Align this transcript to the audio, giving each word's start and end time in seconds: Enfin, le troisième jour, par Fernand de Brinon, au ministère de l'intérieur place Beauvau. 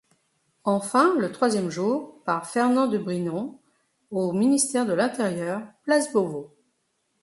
Enfin, 0.63 1.13
le 1.19 1.31
troisième 1.31 1.69
jour, 1.69 2.23
par 2.25 2.49
Fernand 2.49 2.87
de 2.87 2.97
Brinon, 2.97 3.59
au 4.09 4.33
ministère 4.33 4.87
de 4.87 4.93
l'intérieur 4.93 5.61
place 5.83 6.11
Beauvau. 6.11 6.57